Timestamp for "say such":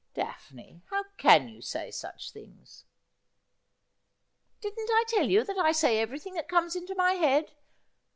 1.61-2.31